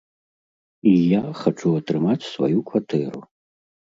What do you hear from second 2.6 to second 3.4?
кватэру!